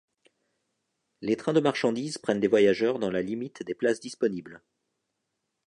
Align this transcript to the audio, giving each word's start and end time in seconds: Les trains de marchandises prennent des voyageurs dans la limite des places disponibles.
Les 1.21 1.35
trains 1.35 1.53
de 1.53 1.59
marchandises 1.59 2.17
prennent 2.17 2.39
des 2.39 2.47
voyageurs 2.47 2.97
dans 2.97 3.11
la 3.11 3.21
limite 3.21 3.61
des 3.61 3.75
places 3.75 3.99
disponibles. 3.99 4.63